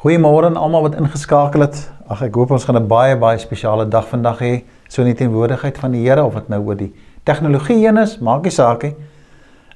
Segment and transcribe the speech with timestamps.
[0.00, 1.76] Goeiemôre aan almal wat ingeskakel het.
[2.08, 4.64] Ag ek hoop ons gaan 'n baie baie spesiale dag vandag hê.
[4.88, 8.18] So in die teenwoordigheid van die Here of dit nou oor die tegnologie heen is,
[8.18, 8.94] maak nie saak nie.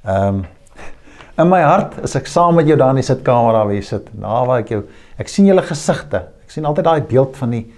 [0.07, 0.45] Ehm um,
[1.45, 4.09] in my hart is ek saam met jou daar in die sitkamer waar jy sit.
[4.15, 4.83] Na waar ek jou
[5.19, 6.17] ek sien julle gesigte.
[6.17, 7.72] Ek sien altyd daai beeld van die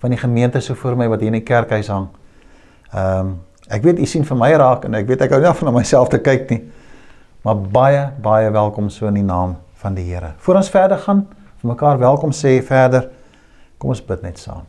[0.00, 2.08] van die gemeente so voor my wat hier in die kerkhuis hang.
[2.94, 5.48] Ehm um, ek weet u sien vir my raak en ek weet ek hou nie
[5.48, 6.62] af van myself te kyk nie.
[7.44, 10.32] Maar baie baie welkom so in die naam van die Here.
[10.38, 11.26] Voordat ons verder gaan,
[11.60, 13.10] vir mekaar welkom sê verder.
[13.80, 14.64] Kom ons bid net saam.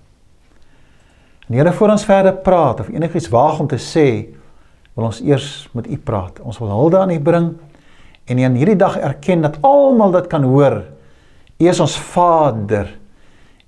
[1.48, 4.08] En Here, voor ons verder praat of enigiets waag om te sê,
[4.96, 6.40] wil ons eers met U praat.
[6.44, 7.52] Ons wil hulde aan U bring
[8.28, 10.82] en in hierdie dag erken dat almal dit kan hoor.
[11.60, 12.92] U is ons Vader.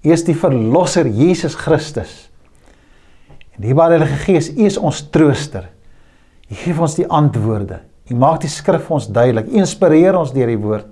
[0.03, 2.27] U is die verlosser Jesus Christus.
[3.55, 5.69] En die Heilige Gees, U is ons trooster.
[6.51, 7.79] U gee ons die antwoorde.
[8.11, 9.47] U maak die skrif vir ons duidelik.
[9.47, 10.91] U inspireer ons deur die woord.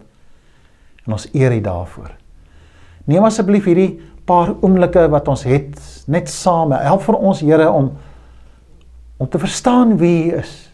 [1.07, 2.20] En ons eer U daarvoor.
[3.05, 5.77] Neem asseblief hierdie paar oomblikke wat ons het
[6.11, 6.73] net saam.
[6.75, 7.91] Help vir ons Here om
[9.21, 10.71] om te verstaan wie U is.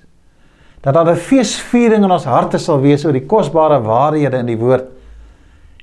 [0.82, 4.58] Dat daar 'n feesviering in ons harte sal wees oor die kosbare waarhede in die
[4.58, 4.86] woord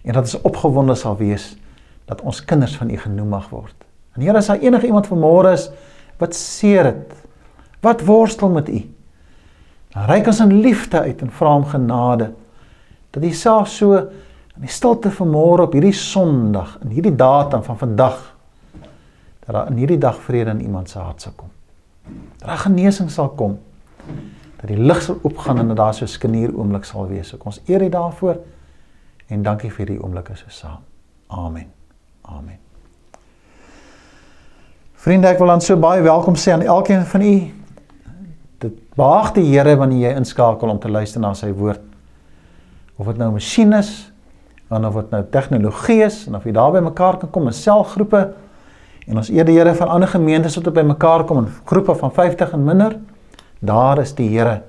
[0.04, 1.56] en dat ons opgewonde sal wees
[2.04, 3.74] dat ons kinders van U genoem mag word.
[4.14, 5.70] En Here, as daar enige iemand vanmôre is
[6.18, 7.12] wat seer het,
[7.80, 8.82] wat worstel met U,
[9.94, 12.32] dan reik ons in liefde uit en vra om genade
[13.10, 14.08] dat U self so
[14.54, 18.20] in die stilte van môre op hierdie Sondag, in hierdie datum van vandag,
[19.44, 21.50] dat daar in hierdie dag vrede in iemand se hart sal kom.
[22.38, 23.58] Dat daar genesing sal kom.
[24.60, 27.34] Dat die lig sal oopgaan en dat daar so 'n skenier oomblik sal wees.
[27.34, 28.38] Ek ons eer U daarvoor
[29.28, 30.80] en dankie vir hierdie oomblikke so saam.
[31.28, 31.66] Amen.
[32.22, 32.58] Amen.
[34.94, 37.52] Vriende, ek wil dan so baie welkom sê aan elkeen van u.
[38.58, 41.80] Dit behaag die Here wanneer jy inskakel om te luister na sy woord.
[42.96, 44.13] Of dit nou masjien is,
[44.68, 47.56] dan of dit nou tegnologie is en of jy daar by mekaar kan kom in
[47.56, 48.22] selgroepe
[49.06, 51.94] en ons eer die Here vir ander gemeentes wat op by mekaar kom in groepe
[52.00, 52.96] van 50 en minder
[53.64, 54.62] daar is die Here.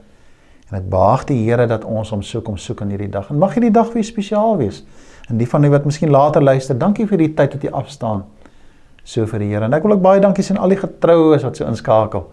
[0.70, 3.30] En dit behaag die Here dat ons hom soek om soek in hierdie dag.
[3.30, 4.84] En mag hierdie dag weer spesiaal wees.
[5.30, 8.24] En die van u wat miskien later luister dankie vir die tyd wat jy afstaan
[9.04, 9.66] so vir die Here.
[9.66, 12.28] En ek wil ook baie dankie sê aan al die getroues wat so inskakel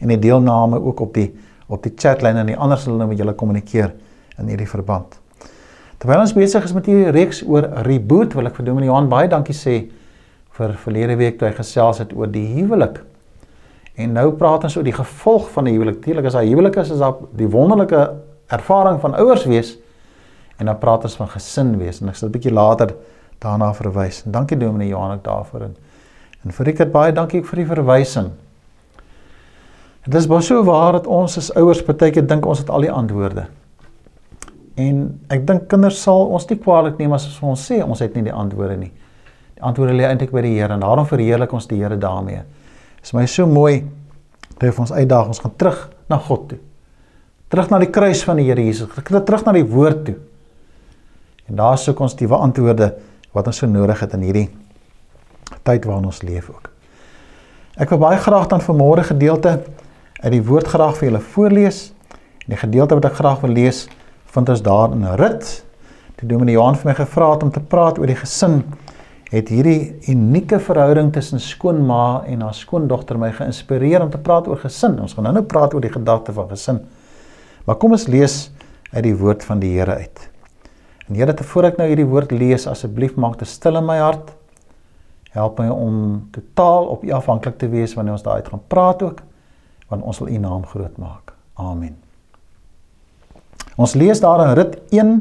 [0.00, 1.30] en die deelname ook op die
[1.66, 3.94] op die chatlyn en die ander sal nou met julle kommunikeer
[4.38, 5.16] in hierdie verband
[5.98, 9.30] Terwyl ons besig is met hierdie reeks oor reboot, wil ek vir Dominee Johan baie
[9.32, 9.76] dankie sê
[10.58, 13.00] vir verlede week toe hy gesels het oor die huwelik.
[13.96, 16.02] En nou praat ons oor die gevolg van die huwelik.
[16.02, 18.02] Natuurlik as daar huwelik is, is daar die wonderlike
[18.52, 19.74] ervaring van ouers wees
[20.60, 22.94] en dan praat ons van gesin wees en ek sal 'n bietjie later
[23.40, 24.22] daarna verwys.
[24.26, 25.76] En dankie Dominee Johan ek daarvoor en
[26.44, 28.30] en vir ek het baie dankie vir die verwysing.
[30.04, 32.80] Dit is baie so waar dat ons as ouers baie keer dink ons het al
[32.80, 33.46] die antwoorde.
[34.76, 38.26] En ek dink kinders sal ons nie kwaadlik neem as ons sê ons het nie
[38.26, 38.92] die antwoorde nie.
[39.56, 42.42] Die antwoorde lê eintlik by die Here en daarom verheerlik ons die Here daarmee.
[43.00, 43.86] Dit is my so mooi
[44.52, 45.80] dat hy ons uitdaag ons gaan terug
[46.12, 46.60] na God toe.
[47.48, 48.92] Terug na die kruis van die Here Jesus.
[48.92, 50.16] Terug na die woord toe.
[51.48, 52.92] En daar soek ons die antwoorde
[53.32, 54.48] wat ons so nodig het in hierdie
[55.66, 56.70] tyd waarin ons leef ook.
[57.80, 59.60] Ek wil baie graag dan vanmôre gedeelte
[60.22, 61.92] uit die woord graag vir julle voorlees.
[62.46, 63.86] Die gedeelte wat ek graag wil lees
[64.36, 65.46] vind ons daar in rit.
[66.16, 68.60] Toe Dominee Johan vir my gevra het om te praat oor die gesin,
[69.32, 74.60] het hierdie unieke verhouding tussen skoonma en haar skoondogter my geïnspireer om te praat oor
[74.62, 74.94] gesin.
[75.02, 76.80] Ons gaan nou-nou praat oor die gedagte van gesin.
[77.66, 78.38] Maar kom ons lees
[78.92, 80.24] uit die woord van die Here uit.
[81.08, 84.32] En Here, terwyl ek nou hierdie woord lees, asseblief maak dit stil in my hart.
[85.34, 86.00] Help my om
[86.32, 89.22] totaal op U afhanklik te wees wanneer ons daaruit gaan praat ook,
[89.92, 91.34] want ons wil U naam groot maak.
[91.60, 92.05] Amen.
[93.76, 95.16] Ons lees daar in Rit 1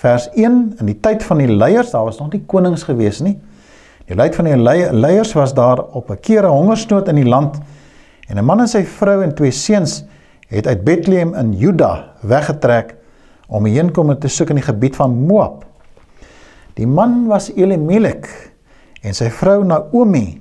[0.00, 3.36] vers 1 in die tyd van die leiers, daar was nog nie konings gewees nie.
[4.10, 7.60] Die leid van die leiers was daar op 'n keer 'n hongersnood in die land
[8.28, 10.04] en 'n man en sy vrou en twee seuns
[10.48, 12.94] het uit Bethlehem in Juda weggetrek
[13.48, 15.64] om 'n heenkomer te soek in die gebied van Moab.
[16.74, 18.52] Die man was Elimelek
[19.02, 20.40] en sy vrou Naomi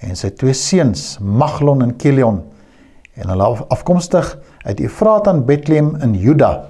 [0.00, 2.42] en sy twee seuns Maglon en Kilion
[3.14, 6.64] en hulle afkomstig uit Efraat aan Bethlehem in Juda.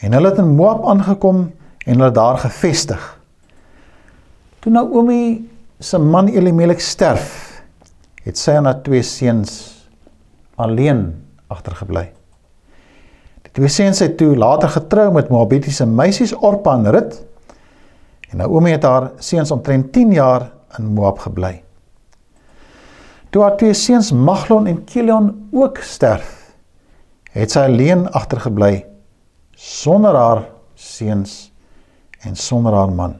[0.00, 1.50] En hulle het in Moab aangekom
[1.84, 3.02] en hulle daar gevestig.
[4.60, 7.62] Toe Naomi se man Elimelek sterf,
[8.22, 9.52] het sy en haar twee seuns
[10.60, 11.08] alleen
[11.48, 12.10] agtergebly.
[13.42, 17.16] Die twee seuns het toe later getrou met Moabitiese meisies Orpa en Rut.
[18.30, 21.62] En Naomi het haar seuns omtrent 10 jaar in Moab gebly.
[23.30, 26.39] Toe haar twee seuns Maglon en Kilion ook sterf,
[27.34, 28.84] het sy alleen agtergebly
[29.54, 30.44] sonder haar
[30.74, 31.50] seuns
[32.26, 33.18] en sonder haar man.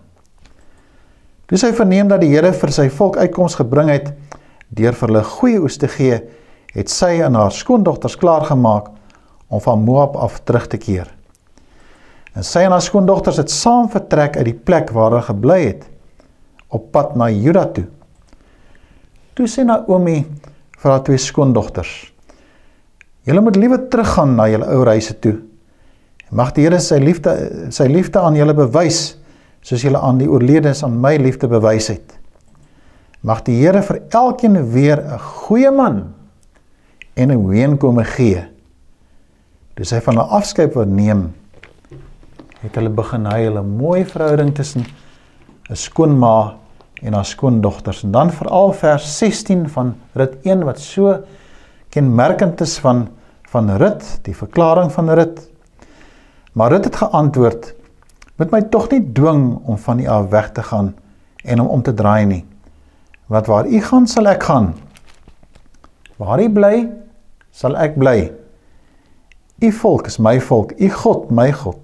[1.50, 4.12] Toe sy verneem dat die Here vir sy volk uitkoms gebring het
[4.70, 6.20] deur vir hulle goeie oes te gee,
[6.74, 8.92] het sy en haar skoondogters klaargemaak
[9.50, 11.08] om van Moab af terug te keer.
[12.38, 15.88] En sy en haar skoondogters het saam vertrek uit die plek waar hulle gebly het
[16.70, 17.88] op pad na Juda toe.
[19.34, 20.20] Toe sê Naomi
[20.78, 22.09] vir haar twee skoondogters:
[23.30, 25.36] "Julle moet liewe teruggaan na julle ou huise toe.
[26.34, 27.32] Mag die Here sy liefde
[27.70, 29.16] sy liefde aan julle bewys
[29.62, 32.16] soos julle aan die oorledenes aan my liefde bewys het.
[33.22, 36.14] Mag die Here vir elkeen weer 'n goeie man
[37.14, 38.42] en 'n heenkome gee."
[39.76, 41.32] Toe sy van hulle afskeid wou neem,
[42.62, 44.84] het hulle begin huil 'n mooi verhouding tussen
[45.70, 46.56] 'n skoonma
[47.02, 48.02] en haar skoondogters.
[48.04, 51.22] En dan veral vers 16 van Rut 1 wat so
[51.90, 53.08] kenmerkend is van
[53.50, 55.42] van Rut, die verklaring van Rut.
[56.52, 57.74] Maar Rut het geantwoord:
[58.36, 60.94] "Moet my tog nie dwing om van u af weg te gaan
[61.44, 62.44] en om om te draai nie.
[63.26, 64.74] Wat waar u gaan, sal ek gaan.
[66.16, 66.88] Waar u bly,
[67.50, 68.32] sal ek bly.
[69.58, 71.78] U volk is my volk, u God my God."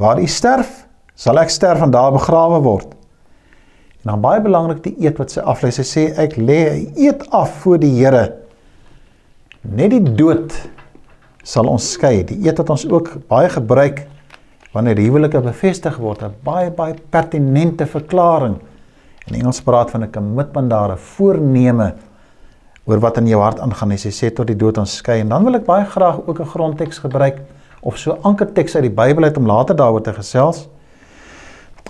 [0.00, 2.94] Waar u sterf, sal ek sterf en daar begrawe word.
[4.00, 5.70] En dan baie belangrik die eet wat sy aflei.
[5.70, 8.40] Sy sê ek lê eet af voor die Here.
[9.60, 10.54] Net die dood
[11.44, 12.22] sal ons skei.
[12.24, 14.06] Die eet wat ons ook baie gebruik
[14.72, 18.60] wanneer huwelike bevestig word, 'n baie baie pertinente verklaring.
[19.26, 21.94] In Engels praat van 'n commitment daar, 'n voorneme
[22.86, 23.98] oor wat in jou hart aangaan.
[23.98, 25.20] Sy sê tot die dood ons skei.
[25.20, 27.40] En dan wil ek baie graag ook 'n grondteks gebruik
[27.82, 30.68] of so ankerteks uit die Bybel uit om later daaroor te gesels.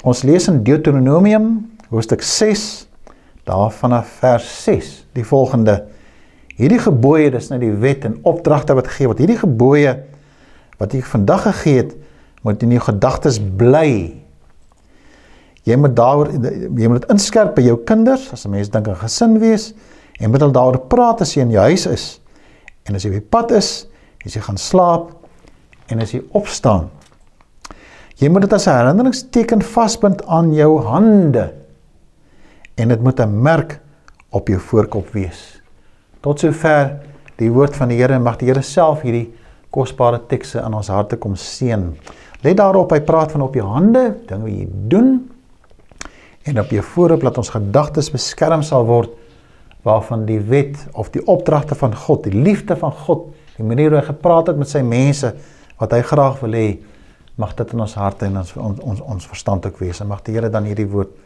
[0.03, 2.87] Ons lees in Deuteronomium hoofstuk 6
[3.45, 5.85] daar vanaf vers 6 die volgende
[6.61, 9.23] Hierdie gebooie, dis nou die wet en opdragte wat gegee word.
[9.23, 9.95] Hierdie gebooie
[10.81, 11.95] wat ek vandag gegee het,
[12.45, 14.17] moet in jou gedagtes bly.
[15.69, 18.97] Jy moet daaroor jy moet dit inskerp by jou kinders as 'n mens dink aan
[18.97, 19.75] gesin wees
[20.21, 22.21] en moet hulle daaroor praat as jy in jou huis is.
[22.85, 23.87] En as jy op pad is,
[24.25, 25.21] as jy gaan slaap,
[25.91, 26.89] en as jy opstaan,
[28.21, 31.55] jy moet dit as 'n herinneringsteken vasbind aan jou hande
[32.77, 33.81] en dit moet 'n merk
[34.31, 35.60] op jou voorkop wees.
[36.21, 36.99] Tot sover
[37.41, 39.31] die woord van die Here mag die Here self hierdie
[39.73, 41.87] kosbare tekste in ons harte kom seën.
[42.45, 45.11] Let daarop, hy praat van op jou hande, dinge wat jy doen
[46.49, 49.13] en op jou voorkop laat ons gedagtes beskerm sal word
[49.85, 54.01] waarvan die wet of die opdragte van God, die liefde van God, die manier hoe
[54.01, 55.33] hy gepraat het met sy mense
[55.81, 56.69] wat hy graag wil hê
[57.41, 60.21] mag dit in ons harte en ons ons ons, ons verstand ook wees en mag
[60.27, 61.17] die Here dan hierdie woord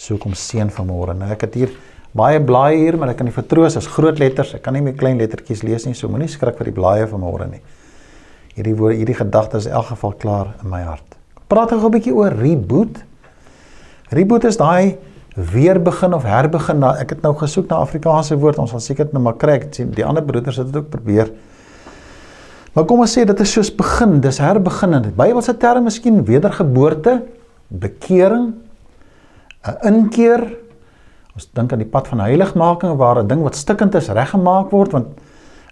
[0.00, 1.16] so kom seën vanmôre.
[1.18, 1.74] Nou ek het hier
[2.16, 4.54] baie blaaie hier, maar ek kan nie vertroos as groot letters.
[4.54, 7.46] Ek kan nie met klein lettertjies lees nie, so moenie skrik vir die blaaie vanmôre
[7.50, 7.60] nie.
[8.56, 11.16] Hierdie woorde, hierdie gedagtes is in elk geval klaar in my hart.
[11.48, 13.04] Praat gou 'n bietjie oor reboot.
[14.10, 14.98] Reboot is daai
[15.34, 16.78] weer begin of herbegin.
[16.78, 18.58] Nou, ek het nou gesoek na Afrikaanse woord.
[18.58, 19.52] Ons sal seker nou maar kry.
[19.52, 21.30] Ek sien die ander broeders het dit ook probeer.
[22.74, 26.24] Maar kom ons sê dit is soos begin, dis herbegin in die Bybelse term miskien
[26.24, 27.22] wedergeboorte,
[27.68, 28.54] bekering,
[29.66, 30.56] 'n inkeer.
[31.34, 34.92] Ons dink aan die pad van heiligmaking waar 'n ding wat stikkend is reggemaak word
[34.92, 35.06] want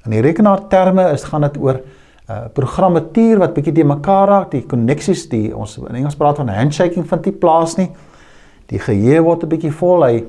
[0.05, 4.50] in die rekenaarterme is gaan dit oor 'n uh, programmatuur wat bietjie te mekaar raak,
[4.50, 7.88] die koneksies, die ons in Engels praat van handshaking van die plaas nie.
[8.68, 10.25] Die geheue word 'n bietjie vol, hy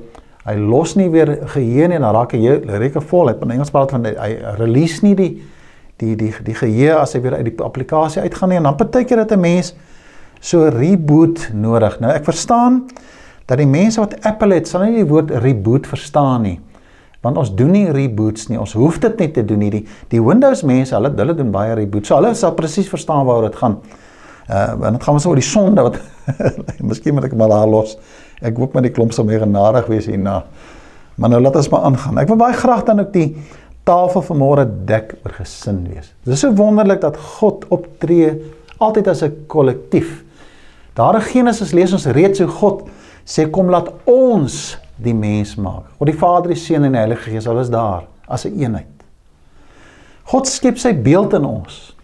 [0.46, 3.28] hy los nie weer geheue nie en dan raak hy rekenaar vol.
[3.28, 5.42] Hy in Engels praat van hy release nie die
[5.98, 9.16] die die die geheue as hy weer uit die applikasie uitgaan nie en dan partykeer
[9.16, 9.74] dat 'n mens
[10.40, 12.00] so reboot nodig.
[12.00, 12.88] Nou ek verstaan
[13.50, 16.58] dat die mense wat Apple het, sal nie die woord reboot verstaan nie.
[17.24, 18.56] Want ons doen nie reboots nie.
[18.60, 19.70] Ons hoef dit nie te doen nie.
[19.74, 22.08] Die, die Windows mense, hulle hulle doen baie reboots.
[22.08, 23.80] So hulle sal presies verstaan waaroor dit gaan.
[24.48, 25.98] Uh en dit gaan ons oor die sonde wat
[26.88, 27.96] Miskien moet ek maar daar los.
[28.40, 30.44] Ek hoop maar die klomp sal meer genadig wees hierna.
[31.20, 32.22] Maar nou laat ons maar aangaan.
[32.22, 33.28] Ek wil baie graag dan ook die
[33.88, 36.14] tafel vanmôre dek oor gesin wees.
[36.24, 38.32] Dit is so wonderlik dat God optree
[38.80, 40.24] altyd as 'n kollektief.
[40.94, 42.88] Daar in Genesis lees ons reeds hoe God
[43.30, 44.56] sê kom laat ons
[45.00, 45.92] die mens maak.
[45.98, 48.60] God die Vader, die Seun en die Heilige Gees, hulle is daar as 'n een
[48.60, 49.04] eenheid.
[50.24, 51.94] God skep sy beeld in ons.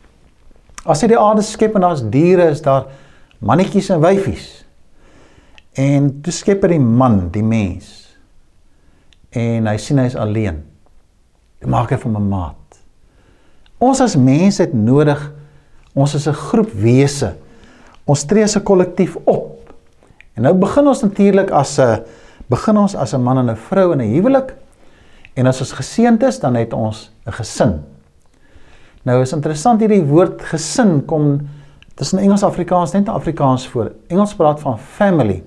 [0.86, 2.86] As hy die aarde skep en daar's diere, is daar
[3.40, 4.64] mannetjies en wyfies.
[5.74, 8.16] En toe skep hy die man, die mens.
[9.30, 10.62] En hy sien hy is alleen
[11.64, 12.78] maak hy van 'n maat.
[13.78, 15.32] Ons as mense het nodig
[15.94, 17.36] ons is 'n groep wese.
[18.04, 19.55] Ons tree as 'n kollektief op.
[20.36, 22.04] En nou begin ons natuurlik as 'n
[22.48, 24.54] begin ons as 'n man en 'n vrou in 'n huwelik.
[25.34, 27.84] En as ons geseënd is, dan het ons 'n gesin.
[29.02, 31.48] Nou is interessant hierdie woord gesin kom
[31.94, 33.92] tussen Engels en Afrikaans net Afrikaans voor.
[34.08, 35.42] Engels praat van family.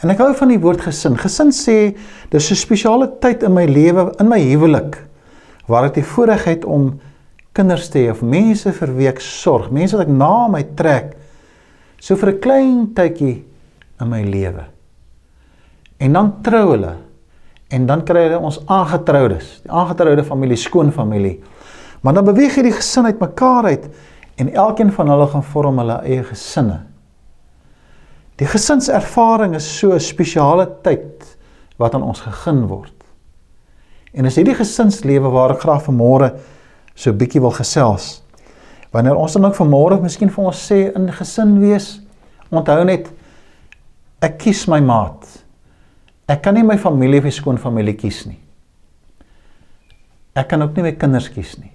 [0.00, 1.16] En ek hou van die woord gesin.
[1.18, 1.96] Gesin sê
[2.30, 5.06] dis 'n spesiale tyd in my lewe, in my huwelik
[5.66, 7.00] waar ek die voorreg het om
[7.52, 11.16] kinders te hê of mense vir wie ek sorg, mense wat ek na my trek
[12.00, 13.44] so vir 'n klein tydjie
[14.02, 14.66] in my lewe.
[16.02, 16.96] En dan trou hulle.
[17.72, 21.38] En dan kry hulle ons aangetroudes, die aangetroude familie, skoonfamilie.
[22.02, 23.86] Maar dan beweeg hierdie gesin uit mekaar uit
[24.42, 26.82] en elkeen van hulle gaan vorm hulle eie gesinne.
[28.40, 31.36] Die gesinservaring is so 'n spesiale tyd
[31.78, 32.94] wat aan ons gegeen word.
[34.12, 36.32] En is hierdie gesinslewe waar ek graag vanmôre
[36.94, 38.22] so bietjie wil gesels.
[38.90, 42.00] Wanneer ons dan ook vanmôre miskien vir ons sê in gesin wees,
[42.50, 43.08] onthou net
[44.22, 45.26] ek kies my maat.
[46.30, 48.38] Ek kan nie my familie of my skoonfamilie kies nie.
[50.38, 51.72] Ek kan ook nie my kinders kies nie.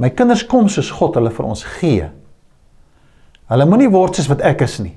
[0.00, 2.08] My kinders kom soos God hulle vir ons gee.
[3.52, 4.94] Hulle moenie word soos wat ek is nie.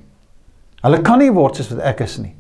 [0.86, 2.32] Hulle kan nie word soos wat ek is nie.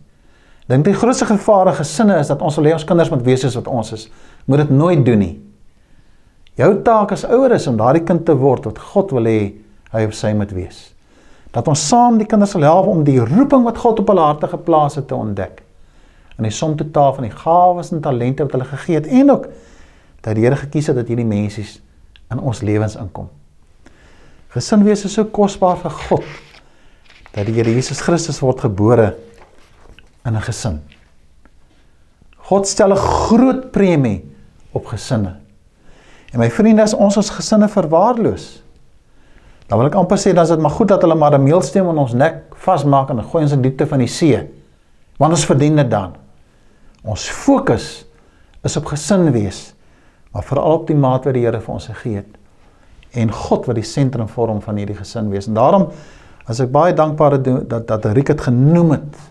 [0.70, 3.44] Dink die grootste gevaar in gesinne is dat ons wil hê ons kinders moet wees
[3.44, 4.08] soos wat ons is.
[4.50, 5.36] Moet dit nooit doen nie.
[6.58, 9.40] Jou taak as ouer is om daardie kind te word wat God wil hê
[9.92, 10.95] hy of sy moet wees.
[11.56, 14.50] Dat ons saam die kinders sal help om die roeping wat God op hulle harte
[14.52, 15.62] geplaas het te ontdek.
[16.36, 19.48] En die som totaal van die gawes en talente wat hulle gegee het en ook
[20.26, 21.78] dat die Here gekies het dat hierdie mensies
[22.34, 23.30] in ons lewens inkom.
[24.56, 26.28] Gesin wees is so kosbaar vir God
[27.36, 29.14] dat die Here Jesus Christus word gebore
[30.26, 30.82] in 'n gesin.
[32.50, 34.26] God stel 'n groot premie
[34.72, 35.40] op gesinne.
[36.34, 38.64] En my vriende, as ons ons gesinne verwaarloos,
[39.68, 41.98] dan wil ek amper sê is dit maar goed dat hulle maar 'n meelstem in
[41.98, 44.38] ons nek vasmaak en gooi ons in die diepte van die see.
[45.18, 46.14] Want ons verdien dit dan.
[47.04, 48.06] Ons fokus
[48.64, 49.74] is op gesin wees
[50.32, 52.34] maar veral op die maat wat die Here vir ons gegee het
[53.16, 55.48] en God wat die sentrum vorm van hierdie gesin wees.
[55.48, 55.88] En daarom
[56.46, 59.22] as ek baie dankbaar dat dat, dat Riek het genoem het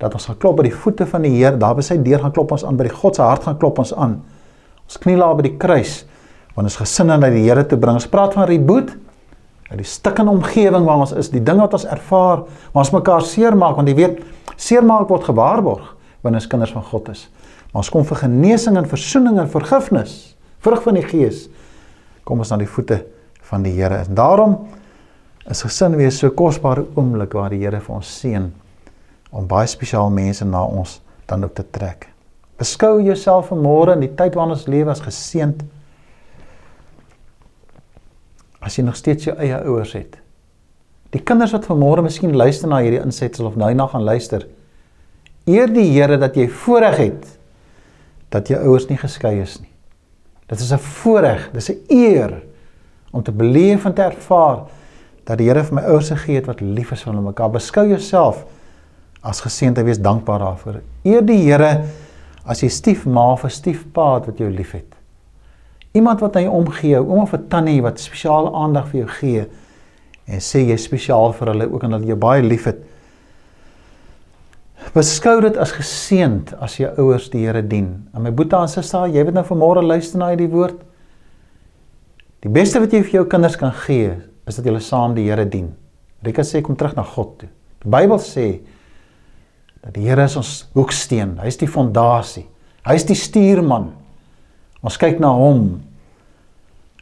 [0.00, 2.32] dat ons gaan klop by die voete van die Here, daar by sy deur gaan
[2.32, 4.22] klop ons aan, by die God se hart gaan klop ons aan.
[4.86, 6.04] Ons kniel daar by die kruis
[6.54, 7.98] want ons gesinne na die Here te bring.
[8.00, 8.94] Ons praat van reboot
[9.70, 13.22] uit die stikkende omgewing waar ons is, die ding wat ons ervaar, waar ons mekaar
[13.26, 14.20] seermaak want jy weet,
[14.60, 17.28] seermaak word gewaarborg wanneer ons kinders van God is.
[17.70, 20.14] Maar ons kom vir genesing en verzoening en vergifnis,
[20.64, 21.46] vrug van die Gees.
[22.26, 23.04] Kom ons na die voete
[23.50, 24.02] van die Here.
[24.04, 24.58] En daarom
[25.50, 28.50] is gesin wees so kosbare oomblik waar die Here vir ons seën
[29.30, 30.98] om baie spesiaal mense na ons
[31.30, 32.08] dan ook te trek.
[32.58, 35.62] Beskou jouself vanmôre in die tyd waarin ons lewe as geseënd.
[38.60, 40.18] As jy nog steeds jou eie ouers het.
[41.10, 44.46] Die kinders wat vanmôre miskien luister na hierdie insetsel of nou na gaan luister.
[45.48, 47.26] Eer die Here dat jy voorreg het
[48.30, 49.72] dat jou ouers nie geskei is nie.
[50.46, 52.42] Dit is 'n voorreg, dis 'n eer
[53.10, 54.66] om te beleef en te ervaar
[55.24, 57.50] dat die Here vir my ouers gegee het wat lief is vir hulle mekaar.
[57.50, 58.44] Beskou jouself
[59.22, 60.80] as geseënd en wees dankbaar daarvoor.
[61.04, 61.84] Eer die Here
[62.44, 64.99] as jy stiefma of 'n stiefpa het wat jou liefhet.
[65.92, 69.46] Iemand wat aan jou omgee, ouma of 'n tannie wat spesiale aandag vir jou gee
[70.26, 72.78] en sê jy spesiaal vir hulle ook en dat jy baie liefhet.
[74.94, 78.08] Beskou dit as geseënd as jou ouers die Here dien.
[78.14, 80.80] En my boetie en sussie, jy weet nou vanmôre luister na hierdie woord.
[82.42, 84.16] Die beste wat jy vir jou kinders kan gee,
[84.48, 85.74] is dat julle saam die Here dien.
[86.24, 87.48] Rika sê kom terug na God toe.
[87.84, 88.46] Die Bybel sê
[89.82, 91.36] dat die Here is ons hoeksteen.
[91.38, 92.46] Hy is die fondasie.
[92.86, 93.92] Hy is die stuurman.
[94.82, 95.80] Ons kyk na hom.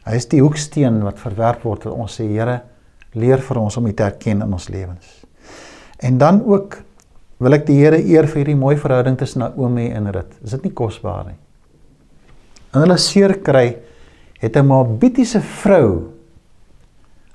[0.05, 2.61] Hy is die hoeksteen wat verwerp word en ons sê Here,
[3.13, 5.19] leer vir ons om U te erken in ons lewens.
[6.03, 6.79] En dan ook
[7.39, 10.33] wil ek die Here eer vir hierdie mooi verhouding tussen Naomi en Rut.
[10.43, 11.37] Is dit nie kosbaar nie?
[12.73, 13.77] En hulle seer kry
[14.39, 16.11] het 'n Moabitiese vrou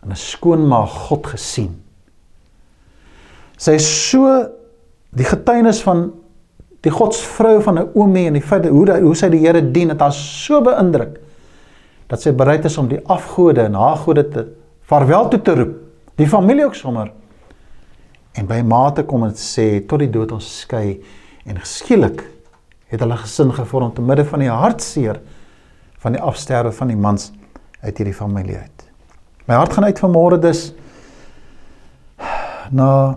[0.03, 1.83] en 'n skoonma God gesien.
[3.57, 4.49] Sy is so
[5.15, 6.13] die getuienis van
[6.85, 10.03] die godsvrou van Naomi en die feit hoe die, hoe sy die Here dien het
[10.05, 11.17] haar so beïndruk
[12.11, 14.45] dat sy bereid is om die afgode en haar gode te
[14.85, 15.77] vaarwel toe te roep.
[16.21, 17.11] Die familie ook sommer
[18.37, 20.99] en by mate kom en sê tot die dood ons skei
[21.49, 22.21] en geskielik
[22.93, 25.23] het hulle gesin gevorm te midde van die hartseer
[26.05, 27.31] van die afsterwe van die mans
[27.81, 28.89] uit hierdie familie uit.
[29.49, 30.67] My hart gaan uit vanmôre dus
[32.71, 33.17] na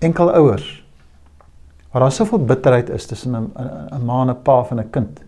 [0.00, 0.81] enkel ouers
[1.92, 3.52] waar daar soveel bitterheid is tussen 'n
[3.92, 5.20] 'n ma en 'n pa van 'n kind.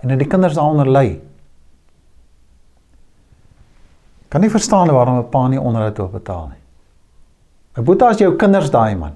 [0.00, 1.20] En dat die kinders daaronder ly.
[4.28, 6.62] Kan nie verstaan waarom 'n pa nie onderhoud wil betaal nie.
[7.76, 9.12] 'n Boeta as jou kinders daai man.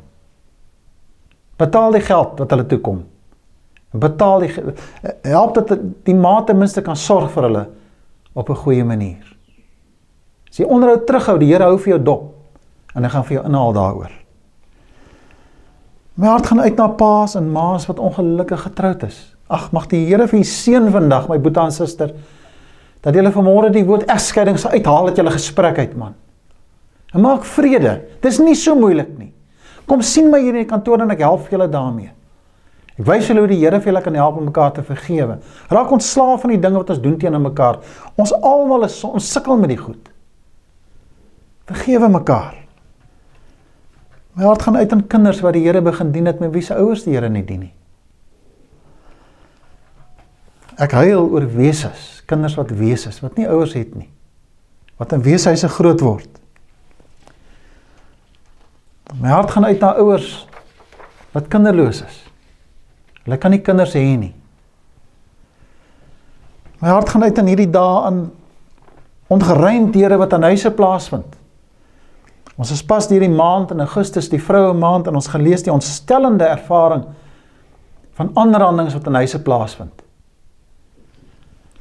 [1.57, 3.05] Betaal die geld wat hulle toe kom.
[3.91, 4.51] Betaal die
[5.23, 7.69] help dat die ma ten minste kan sorg vir hulle
[8.33, 9.37] op 'n goeie manier.
[10.49, 12.35] As jy onderhoud terughou, die Here hou vir jou dop
[12.95, 14.22] en hy gaan vir jou inhaal daaroor.
[16.15, 19.21] My hart gaan uit na paas en maas wat ongelukkig getroud is.
[19.49, 22.13] Ag, mag die Here vir u seën vandag, my boetie en suster,
[23.01, 26.15] dat julle vanmôre die woord egskeiding sal uithaal uit julle gesprek uit, man.
[27.13, 27.99] En maak vrede.
[28.25, 29.33] Dis nie so moeilik nie.
[29.89, 32.13] Kom sien my hier in die kantoor en ek help julle daarmee.
[32.93, 35.41] Ek wys julle hoe die Here vir julle kan help om mekaar te vergewe.
[35.73, 37.81] Raak ontslaaf van die dinge wat ons doen teenoor mekaar.
[38.21, 40.13] Ons almal is ons sukkel met die goed.
[41.73, 42.62] Vergewe mekaar.
[44.33, 46.75] My hart gaan uit aan kinders wat die Here begin dien het met wie se
[46.75, 47.75] ouers die Here nie dien nie.
[50.81, 54.09] Ek huil oor wesens, kinders wat wesens wat nie ouers het nie.
[54.97, 56.41] Wat in weshuise groot word.
[59.21, 60.47] My hart gaan uit na ouers
[61.37, 62.23] wat kinderloos is.
[63.27, 64.33] Hulle kan nie kinders hê nie.
[66.81, 68.25] My hart gaan uit in hierdie dae aan
[69.33, 71.37] ongeruimdhede wat aan huise plaasvind.
[72.63, 76.47] Ons is pas hierdie maand in Augustus, die vroue maand en ons gelees die ontstellende
[76.47, 77.09] ervaring
[78.15, 80.05] van aanrandings wat in huise plaasvind.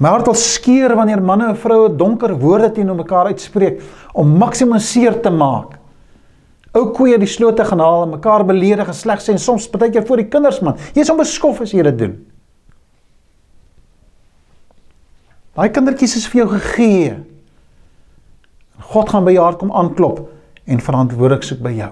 [0.02, 3.84] My hart wil skeur wanneer manne en vroue donker woorde teenoor mekaar uitspreek
[4.18, 5.78] om maksimum seer te maak.
[6.74, 10.08] Ou koeie die slote gaan haal en mekaar beledig en sleg sê en soms partykeer
[10.08, 10.82] voor die kinders man.
[10.98, 12.20] Jy's onbeskof as jy dit doen.
[15.54, 17.18] Daai kindertjies is vir jou gegee.
[18.96, 20.24] God gaan by jou hart kom aanklop
[20.66, 21.92] en verantwoordelik soek by jou.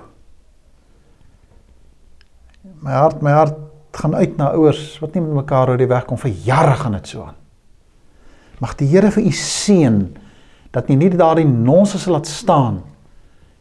[2.84, 3.58] My hart, my hart
[4.00, 6.98] gaan uit na ouers wat nie met mekaar oor die weg kom vir jare gaan
[7.00, 7.38] dit so aan.
[8.60, 10.00] Mag die Here vir u seën
[10.76, 12.82] dat u nie daardie nonsens laat staan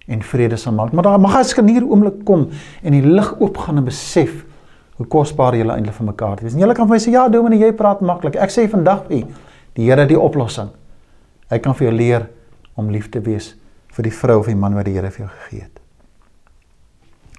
[0.09, 0.93] en vrede sal maak.
[0.93, 2.49] Maar daar mag 'n skenier oomblik kom
[2.83, 4.45] en die lig oopgaan en besef
[4.97, 6.53] hoe kosbaar julle eintlik vir mekaar is.
[6.53, 8.37] En julle kan vir my sê ja, Dominee, jy praat maklik.
[8.37, 9.27] Ek sê vandag vir
[9.75, 10.69] die Here die oplossing.
[11.51, 12.29] Hy kan vir jou leer
[12.75, 13.55] om lief te wees
[13.99, 15.81] vir die vrou of die man wat die Here vir jou gegee het.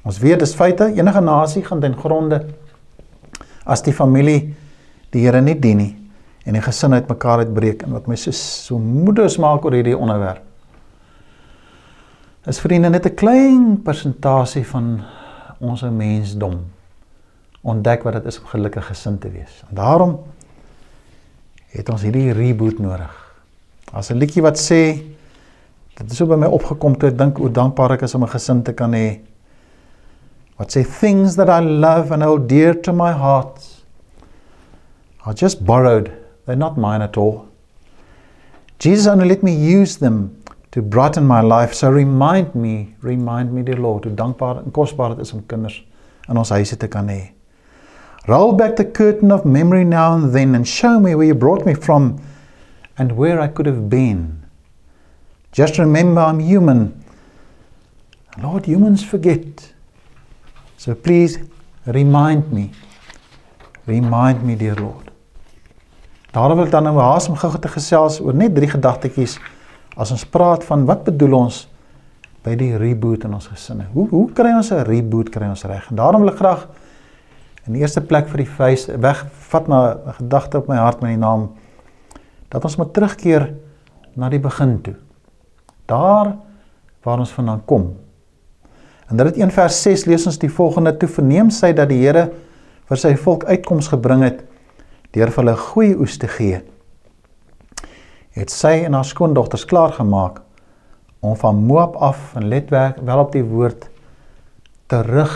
[0.04, 2.41] Ons weet dis feite, enige nasie gaan ten gronde
[3.63, 4.56] as die familie
[5.13, 5.93] die Here nie dien nie
[6.48, 9.95] en die gesin uit mekaar uitbreek en wat my so so moedeloos maak oor hierdie
[9.98, 10.43] onderwerp.
[12.50, 15.06] Is vriende net 'n klein persentasie van
[15.60, 16.65] ons mensdom
[17.62, 19.63] ontdek wat dit is om gelukkig gesin te wees.
[19.69, 20.19] En daarom
[21.69, 23.13] het ons hierdie reboot nodig.
[23.93, 25.04] As 'n liedjie wat sê
[25.99, 28.33] dit het so by my opgekom toe ek dink hoe dankbaar ek is om 'n
[28.35, 29.19] gesin te kan hê.
[30.57, 33.83] Wat sê things that I love and hold dear to my heart
[35.25, 36.12] are just borrowed
[36.49, 37.45] They're not mine at all.
[38.79, 40.35] Jesus only let me use them
[40.71, 41.75] to brighten my life.
[41.75, 45.75] So remind me, remind me dear Lord, hoe dankbaar en kosbaar dit is om kinders
[46.25, 47.19] in ons huise te kan hê.
[48.25, 51.67] Roll back the curtain of memory now and then and show me where you brought
[51.69, 52.15] me from
[52.97, 54.38] and where I could have been.
[55.51, 56.93] Just remember I'm human.
[58.41, 59.73] Lord, humans forget.
[60.77, 61.39] So please
[61.85, 62.71] remind me.
[63.85, 65.09] Remind me, dear Lord.
[66.31, 69.39] Daarom wil ek dan nou haas om gou te gesels oor net drie gedagtetjies
[69.97, 71.63] as ons praat van wat bedoel ons
[72.45, 73.88] by die reboot in ons gesinne.
[73.95, 75.89] Hoe hoe kry ons 'n reboot kry ons reg?
[75.89, 76.67] En daarom wil ek graag
[77.65, 81.09] in die eerste plek vir die vuis wegvat na 'n gedagte op my hart met
[81.09, 81.49] die naam
[82.49, 83.53] dat ons moet terugkeer
[84.15, 84.95] na die begin toe.
[85.89, 86.36] Daar
[87.04, 87.89] waar ons vandaan kom.
[89.10, 92.28] En dit 1 vers 6 lees ons die volgende toe verneem sy dat die Here
[92.89, 94.43] vir sy volk uitkoms gebring het
[95.15, 96.60] deur hulle goeie oes te gee,
[98.38, 100.43] het sy en haar skoondogters klaar gemaak
[101.25, 103.89] om van Moab af en let wel op die woord
[104.88, 105.34] terug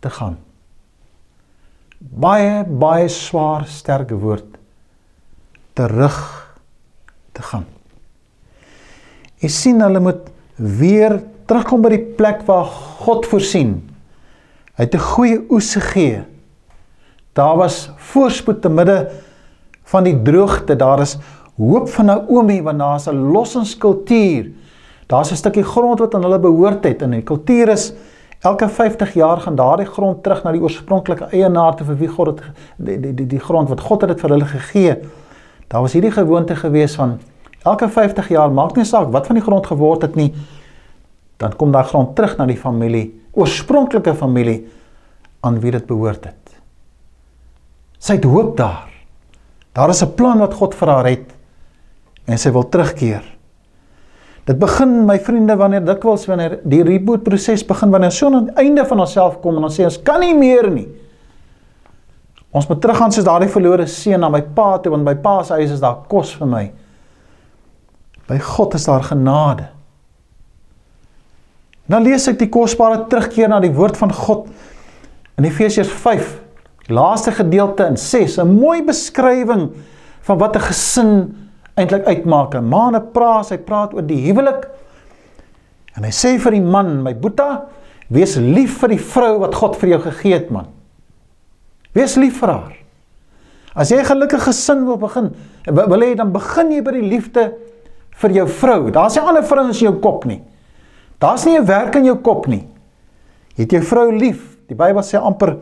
[0.00, 0.38] te gaan.
[1.98, 4.56] Baie baie swaar sterke woord
[5.76, 6.18] terug
[7.32, 7.73] te gaan.
[9.40, 12.64] Jy sien hulle moet weer terugkom by die plek waar
[13.04, 13.82] God voorsien.
[14.76, 16.24] Hy het 'n goeie oes gegee
[17.34, 19.10] Daar was voorspoed te midde
[19.82, 20.76] van die droogte.
[20.76, 21.16] Daar is
[21.56, 24.50] hoop van Naomi want daar's 'n lossingskultuur.
[25.06, 27.92] Daar's 'n stukkie grond wat aan hulle behoort het en die kultuur is
[28.40, 32.26] elke 50 jaar gaan daardie grond terug na die oorspronklike eienaar te vir wie God
[32.26, 32.42] het
[32.76, 34.98] die die die, die grond wat God het dit vir hulle gegee.
[35.68, 37.20] Daar was hierdie gewoonte gewees van
[37.64, 40.32] elke 50 jaar maak nie saak wat van die grond geword het nie
[41.36, 44.62] dan kom daai grond terug na die familie, oorspronklike familie
[45.44, 46.56] aan wie dit behoort het.
[47.98, 48.90] Sy het hoop daar.
[49.74, 51.34] Daar is 'n plan wat God vir haar het
[52.26, 53.24] en sy wil terugkeer.
[54.44, 58.54] Dit begin my vriende wanneer dikwels wanneer die reboot proses begin wanneer so aan die
[58.54, 60.88] einde van onsself kom en ons sê ons kan nie meer nie.
[62.52, 65.52] Ons moet teruggaan soos daardie verlore seun na my pa toe want my pa se
[65.52, 66.72] huis is daar kos vir my.
[68.28, 69.68] By God is daar genade.
[71.86, 74.48] Nou lees ek die kosbare terugkeer na die woord van God
[75.34, 76.26] In Efesiërs 5,
[76.86, 79.70] die laaste gedeelte in 6, 'n mooi beskrywing
[80.20, 81.10] van wat 'n gesin
[81.74, 82.54] eintlik uitmaak.
[82.54, 84.68] 'n Man praat, hy praat oor die huwelik.
[85.96, 87.66] En hy sê vir die man, my boeta,
[88.08, 90.66] wees lief vir die vrou wat God vir jou gegee het, man.
[91.92, 92.72] Wees lief vir haar.
[93.74, 95.34] As jy 'n gelukkige gesin wil begin,
[95.66, 97.52] wil hê dan begin jy by die liefde
[98.22, 98.90] vir jou vrou.
[98.90, 100.42] Daar's nie ander vrouens in jou kop nie.
[101.20, 102.66] Daar's nie 'n werk in jou kop nie.
[103.56, 104.56] Jy het jou vrou lief.
[104.68, 105.58] Die Bybel sê amper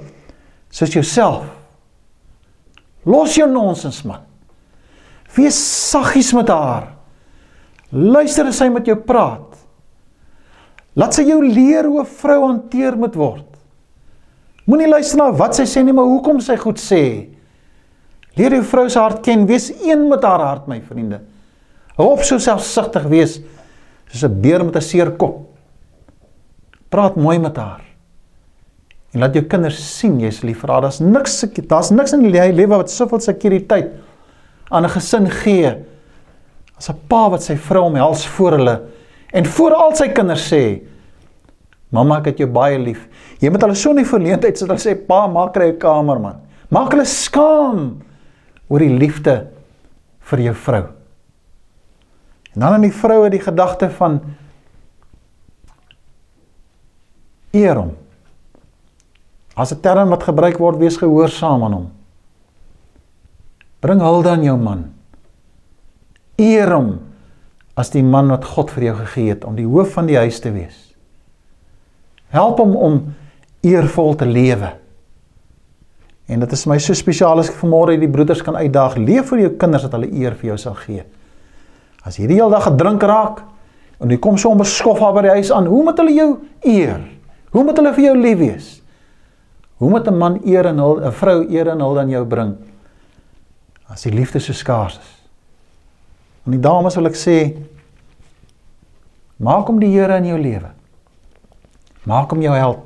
[0.71, 1.45] soos jouself.
[3.05, 4.21] Los jou nonsens man.
[5.35, 5.57] Wees
[5.91, 6.93] saggies met haar.
[7.91, 9.57] Luister as sy met jou praat.
[10.97, 13.47] Laat sy jou leer hoe 'n vrou hanteer moet word.
[14.67, 17.29] Moenie luister na wat sy sê nie, maar hoekom sy goed sê.
[18.37, 19.47] Leer jou vrou se hart ken.
[19.47, 21.21] Wees een met haar hart, my vriende.
[21.99, 23.41] Hou op so selfsugtig wees
[24.09, 25.49] soos 'n beer met 'n seer kop.
[26.89, 27.81] Praat mooi met haar.
[29.13, 30.81] En laat jou kinders sien jy's lief vir haar.
[30.83, 33.91] Daar's niks daar's niks in die lewe wat soveel sekuriteit
[34.71, 35.85] aan 'n gesin gee
[36.79, 38.83] as 'n pa wat sy vrou omhels voor hulle
[39.33, 40.81] en voor al sy kinders sê
[41.91, 43.07] mamma ek het jou baie lief.
[43.39, 46.41] Jy moet hulle so die verleentheid sit hulle sê pa maak kry 'n kamer man.
[46.71, 48.03] Maak hulle skaam
[48.69, 49.47] oor die liefde
[50.21, 51.02] vir jou vrou.
[52.53, 54.21] En dan aan die vroue die gedagte van
[57.53, 57.95] eer hom.
[59.55, 61.91] As 'n term wat gebruik word, wees gehoorsaam aan hom.
[63.81, 64.93] Bring hulde aan jou man.
[66.37, 67.01] Eer hom
[67.75, 70.41] as die man wat God vir jou gegee het om die hoof van die huis
[70.41, 70.95] te wees.
[72.29, 73.15] Help hom om
[73.61, 74.73] eervol te lewe.
[76.27, 79.39] En dit is my so spesiaal as ek vanmôre die broeders kan uitdaag, leef vir
[79.39, 81.05] jou kinders dat hulle eer vir jou sal gee.
[82.03, 83.43] As jy die hele dag gedrink raak
[84.03, 86.31] en jy kom so onbeskof daar by die huis aan, hoe moet hulle jou
[86.67, 87.01] eer?
[87.55, 88.69] Hoe moet hulle vir jou lief wees?
[89.79, 92.57] Hoe moet 'n man eer en 'n vrou eer en hul aan jou bring?
[93.89, 95.23] As die liefde so skaars is.
[96.47, 97.57] En die dames wil ek sê
[99.39, 100.71] maak hom die Here in jou lewe.
[102.05, 102.79] Maak hom jou held.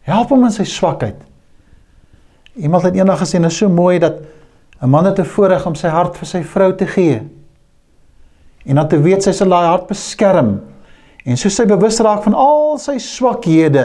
[0.00, 1.16] Help hom in sy swakheid.
[2.56, 4.14] Iemand het eendag gesê dit is so mooi dat
[4.82, 7.39] 'n man het 'n voorreg om sy hart vir sy vrou te gee.
[8.64, 10.58] En dan te weet sy sal daai hart beskerm
[11.24, 13.84] en so sy bewus raak van al sy swakhede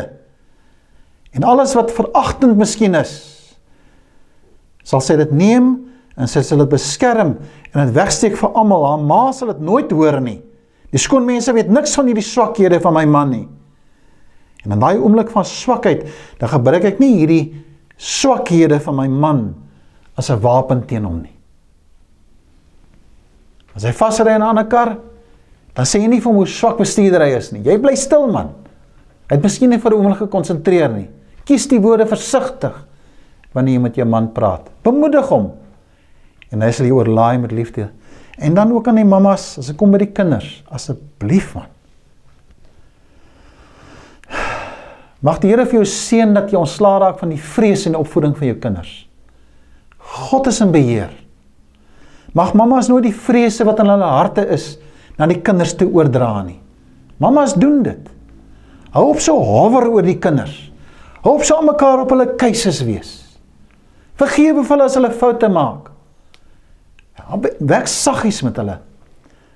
[1.35, 3.15] en alles wat veragtend miskien is
[4.88, 5.73] sal sy dit neem
[6.15, 7.35] en sy sal dit beskerm
[7.73, 8.85] en dit wegsteek vir almal.
[8.88, 10.39] Haar ma sal dit nooit hoor nie.
[10.95, 13.45] Die skoon mense weet niks van hierdie swakhede van my man nie.
[14.63, 16.05] En in daai oomblik van swakheid
[16.39, 17.43] dan gebruik ek nie hierdie
[17.99, 19.41] swakhede van my man
[20.15, 21.35] as 'n wapen teen hom nie
[23.75, 24.97] as hy vasry in 'n ander kar
[25.75, 27.61] Dan sê jy nie vir hom hoe swak bestuurder hy is nie.
[27.65, 28.53] Jy bly stil man.
[29.27, 31.09] Hy het miskien nie vir 'n oomblik gekonsentreer nie.
[31.45, 32.73] Kies die woorde versigtig
[33.53, 34.69] wanneer jy met jou man praat.
[34.83, 35.51] Bemoedig hom.
[36.51, 37.89] En hy sal jou oorlaai met liefde.
[38.38, 41.67] En dan ook aan die mammas, as ek kom by die kinders, asseblief man.
[45.21, 48.38] Mag die Here vir jou seën dat jy ontslaa raak van die vrees en opvoeding
[48.38, 49.07] van jou kinders.
[49.97, 51.24] God is in beheer.
[52.36, 54.74] Mag mammas nooit die vrese wat in hulle harte is
[55.15, 56.60] na die kinders te oordra nie.
[57.24, 58.10] Mamas doen dit.
[58.95, 60.56] Hou op so hawer oor die kinders.
[61.24, 63.13] Hou op so aan mekaar op hulle keuses wees.
[64.19, 65.89] Vergewe hulle as hulle foute maak.
[67.15, 67.39] Ja,
[67.71, 68.82] werk saggies met hulle.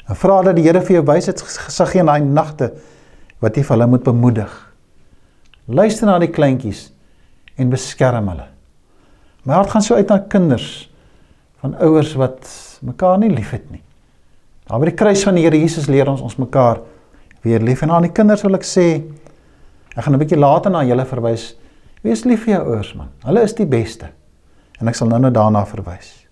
[0.07, 2.71] En vra dat die Here vir jou wysheid gesag gee in daai nagte
[3.43, 4.55] wat jy vir hulle moet bemoedig.
[5.67, 6.87] Luister na die kleintjies
[7.59, 8.47] en beskerm hulle.
[9.43, 10.87] My hart gaan so uit na kinders
[11.61, 12.47] van ouers wat
[12.81, 13.81] mekaar nie liefhet nie.
[14.69, 16.81] Daar by die kruis van die Here Jesus leer ons ons mekaar
[17.41, 19.01] weer lief en aan die kinders wil ek sê
[19.95, 21.55] ek gaan 'n bietjie later na julle verwys.
[22.03, 23.09] Wees lief vir jou ouers man.
[23.25, 24.09] Hulle is die beste.
[24.79, 26.25] En ek sal nou-nou daarna verwys.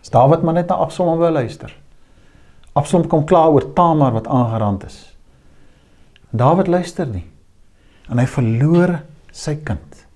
[0.00, 1.74] As Dawid maar net na Absalom wou luister.
[2.74, 5.16] Absalom kom klaar oor Tamar wat aangerand is.
[6.30, 7.26] Dawid luister nie.
[8.08, 9.00] En hy verloor
[9.32, 10.06] sy kind.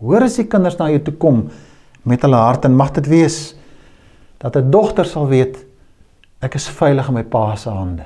[0.00, 1.50] Hoor as die kinders na jou toe kom
[2.04, 3.54] met hulle hart en mag dit wees
[4.38, 5.64] dat 'n dogter sal weet
[6.40, 8.04] ek is veilig in my pa se hande.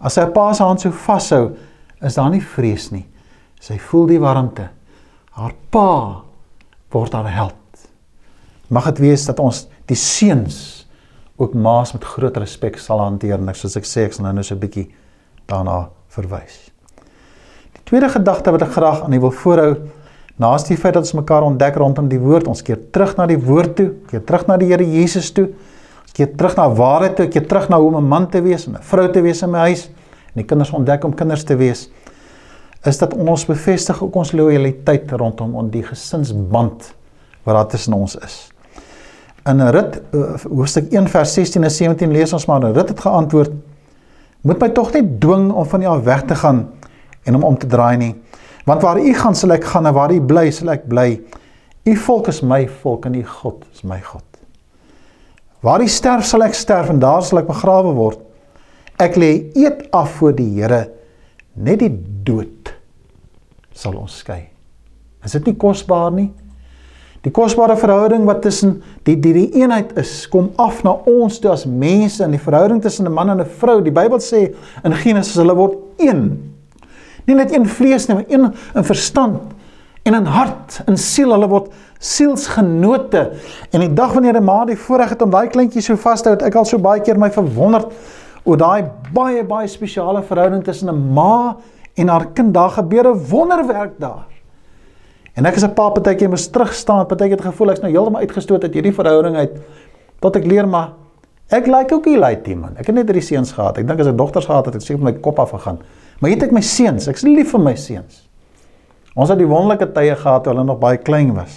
[0.00, 1.56] As sy pa se hand so vashou,
[2.00, 3.06] is daar nie vrees nie.
[3.60, 4.70] Sy voel die warmte.
[5.36, 6.22] Haar pa
[6.90, 7.54] word haar held.
[8.68, 10.86] Mag dit wees dat ons die seuns
[11.40, 13.38] ook maas met groot respek sal hanteer.
[13.38, 14.90] Net soos ek sê, ek sal nou net so 'n bietjie
[15.46, 16.70] daarna verwys.
[17.74, 19.76] Die tweede gedagte wat ek graag aan u wil voorhou
[20.40, 23.38] Naas die feit dat ons mekaar ontdek rondom die woord, ons keer terug na die
[23.38, 25.50] woord toe, keer terug na die Here Jesus toe.
[26.00, 28.66] Ons keer terug na waarheid toe, keer terug na hoe om 'n man te wees
[28.66, 29.90] en 'n vrou te wees in my huis
[30.32, 31.90] en die kinders ontdek om kinders te wees.
[32.84, 36.94] is dat ons bevestig ook ons lojaliteit rondom on die gesinsband
[37.44, 38.38] wat daar tussen ons is.
[39.48, 43.52] In Rut uh, hoofstuk 1 vers 16 en 17 lees ons maar Rut het geantwoord:
[44.40, 46.68] Moet my tog nie dwing om van U af weg te gaan
[47.24, 48.14] en om om te draai nie.
[48.64, 51.20] Want waar U gaan sal ek gaan en waar U bly sal ek bly.
[51.88, 54.24] U volk is my volk en U God is my God.
[55.64, 58.20] Waar U sterf sal ek sterf en daar sal ek begrawe word.
[59.00, 60.90] Ek lê eet af voor die Here.
[61.56, 61.92] Net die
[62.24, 62.72] dood
[63.72, 64.50] sal ons skei.
[65.24, 66.30] Is dit nie kosbaar nie?
[67.24, 71.50] Die kosbare verhouding wat tussen die die die eenheid is, kom af na ons toe
[71.52, 73.80] as mense in die verhouding tussen 'n man en 'n vrou.
[73.82, 76.49] Die Bybel sê in Genesis hulle word een.
[77.30, 79.56] Nie net een vlees nie, maar een in verstand
[80.02, 81.30] en in hart, in siel.
[81.30, 81.68] Hulle word
[82.02, 83.26] sielsgenote.
[83.70, 86.28] En die dag wanneer 'n ma die voorreg het om daai kleintjie so vas te
[86.28, 87.92] hou, ek al so baie keer my verwonderd
[88.44, 91.56] oor daai baie baie spesiale verhouding tussen 'n ma
[91.94, 92.54] en haar kind.
[92.54, 94.26] Daar gebeur 'n wonderwerk daar.
[95.34, 98.20] En ek is 'n pa partykeer moet terug staan, partykeer het gevoel ek's nou heeltemal
[98.20, 99.50] uitgestoot uit hierdie verhouding uit
[100.20, 100.92] tot ek leer maar
[101.48, 102.76] ek like ook hierdie lei man.
[102.76, 103.78] Ek het net drie seuns gehad.
[103.78, 105.78] Ek dink as ek dogters gehad het, ek seker my kop af gegaan.
[106.20, 107.08] Maar hier het ek my seuns.
[107.08, 108.26] Ek's lief vir my seuns.
[109.16, 111.56] Ons het die wonderlike tye gehad toe hulle nog baie klein was.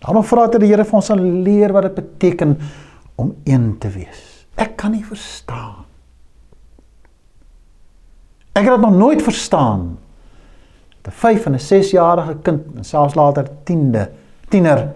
[0.00, 2.56] Daarom vra dat die Here vir ons sal leer wat dit beteken
[3.20, 4.22] om een te wees.
[4.60, 5.84] Ek kan nie verstaan.
[8.54, 9.94] Ek het dit nog nooit verstaan.
[11.04, 14.08] 'n 5 en 'n 6 jarige kind en selfs later 10de
[14.48, 14.94] tiener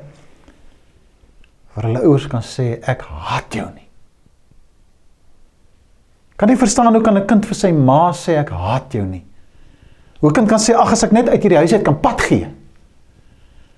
[1.75, 3.88] vir hulle ouers kan sê ek haat jou nie.
[6.39, 9.25] Kan jy verstaan hoe kan 'n kind vir sy ma sê ek haat jou nie?
[10.21, 12.21] Hoe 'n kind kan sê ag as ek net uit hierdie huis uit kan pad
[12.21, 12.47] gee.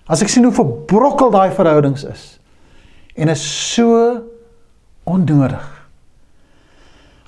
[0.08, 2.38] As ek sien hoe verbrokkel daai verhoudings is
[3.16, 4.22] en is so
[5.04, 5.80] onnodig.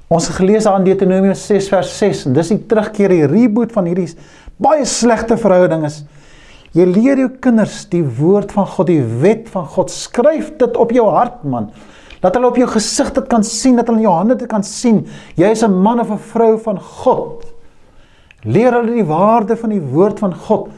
[0.08, 3.86] Ons het gelees aan Deuteronomium 6 vers 6 en dis die terugkeer die reboot van
[3.86, 4.10] hierdie
[4.60, 6.04] baie slegte verhouding is.
[6.72, 9.90] Jy leer jou kinders die woord van God, die wet van God.
[9.92, 11.70] Skryf dit op jou hart, man.
[12.22, 14.62] Dat hulle op jou gesig dit kan sien, dat hulle in jou hande dit kan
[14.62, 15.02] sien.
[15.34, 17.44] Jy is 'n man of 'n vrou van God.
[18.42, 20.68] Leer hulle die waarde van die woord van God.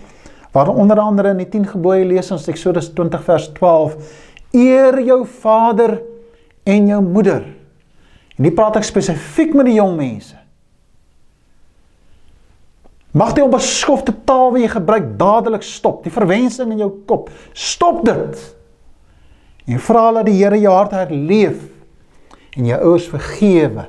[0.53, 3.97] Waar onder andere in die 10 gebooie lees ons Eksodus 20 vers 12:
[4.53, 6.01] Eer jou vader
[6.65, 7.43] en jou moeder.
[8.37, 10.37] En hier praat ek spesifiek met die jong mense.
[13.15, 16.03] Mag die onbeskofte taal wat jy gebruik dadelik stop.
[16.03, 17.31] Die verwensing in jou kop.
[17.53, 18.41] Stop dit.
[19.65, 21.63] En vra dat die Here jou hart herleef
[22.55, 23.89] en jou ouers vergewe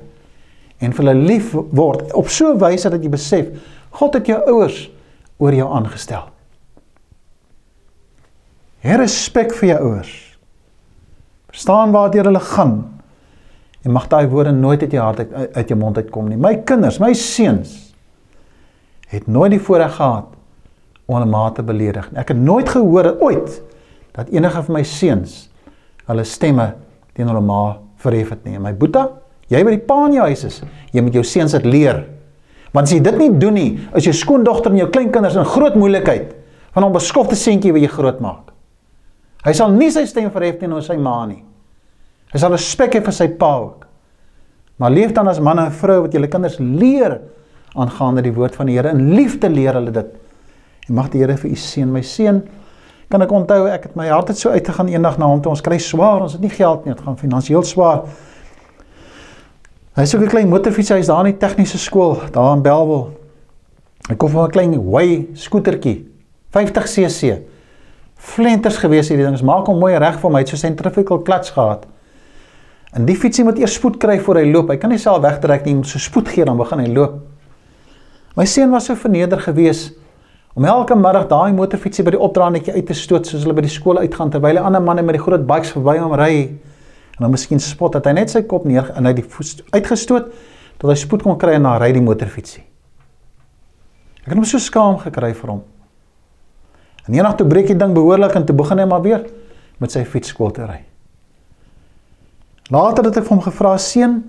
[0.83, 3.47] en vir hulle lief word op so 'n wyse dat jy besef
[3.89, 4.89] God het jou ouers
[5.37, 6.29] oor jou aangestel.
[8.83, 10.37] Hê respek vir jou ouers.
[11.49, 12.75] Verstaan waartoe hulle gaan.
[13.83, 16.37] En mag daai woorde nooit uit jou hart uit, uit jou mond uitkom nie.
[16.37, 17.95] My kinders, my seuns
[19.07, 20.25] het nooit die voorreg gehad
[21.05, 22.19] om 'n ma te beledig nie.
[22.19, 23.61] Ek het nooit gehoor ooit
[24.11, 25.49] dat enige van my seuns
[26.07, 26.73] hulle stemme
[27.15, 28.59] teen hulle ma verhef het nie.
[28.59, 29.05] My boetie,
[29.49, 30.61] jy by die pa in jou huis is,
[30.93, 32.03] jy moet jou seuns dit leer.
[32.73, 35.77] Want as jy dit nie doen nie, is jou skoondogter en jou kleinkinders in groot
[35.79, 36.35] moeilikheid
[36.75, 38.51] van 'n beskofte seentjie wat jy grootmaak.
[39.45, 41.43] Hy sal nie sy stem verhef teenoor sy ma nie.
[42.33, 43.85] Hy sal respek hê vir sy pa ook.
[44.77, 47.21] Maar leef dan as man en vrou wat julle kinders leer
[47.75, 48.89] aangaande die woord van die Here.
[48.89, 50.05] In liefde leer hulle dit.
[50.89, 51.87] En mag die Here vir u seën.
[51.91, 52.43] My seun,
[53.09, 55.61] kan ek onthou ek het my hart het so uitgegaan eendag na hom toe ons
[55.61, 58.05] kry swaar, ons het nie geld nie, dit gaan finansiëel swaar.
[59.95, 63.11] Hy het so 'n klein motorfiets, hy's daar in die tegniese skool daar in Belwel.
[64.09, 66.05] Hy kom van 'n klein Way skootertjie,
[66.51, 67.41] 50 cc.
[68.15, 69.35] Flenters gewees hierdie ding.
[69.35, 71.85] Ons maak hom mooi reg vir my, het so centrifugal clutch gehad.
[72.93, 74.69] En die fietsie moet eers spoed kry voor hy loop.
[74.69, 77.19] Hy kan nie self wegtrek nie, hy moet so spoed gee dan begin hy loop.
[78.35, 79.93] My seun was so verneder gewees
[80.55, 83.73] om elke middag daai motorfietsie by die opdraandetjie uit te stoot soos hulle by die
[83.73, 87.59] skool uitgaan terwyl ander manne met die groot bikes verby hom ry en dan miskien
[87.63, 89.25] spot dat hy net sy kop neer en hy die
[89.75, 90.29] uitgestoot
[90.79, 92.63] tot hy spoed kon kry en na ry die motorfietsie.
[94.25, 95.61] Ek het hom so skaam gekry vir hom.
[97.05, 99.23] En eendag toe breek die ding behoorlik en toe begin hy maar weer
[99.79, 100.81] met sy fiets skool te ry.
[102.73, 104.23] Later het ek vir hom gevra: "Seun,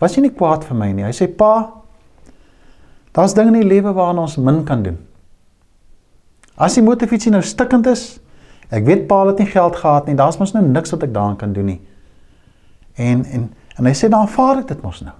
[0.00, 1.84] was jy nie kwaad vir my nie?" Hy sê: "Pa,
[3.14, 4.96] Daar's dinge in die lewe waaraan ons min kan doen.
[6.56, 8.20] As die motorfietsie nou stikkend is,
[8.70, 11.38] ek weet Paul het nie geld gehad nie, daar's mos nou niks wat ek daaraan
[11.38, 11.80] kan doen nie.
[12.94, 15.14] En en en hy sê dan vaar ek dit mos nou.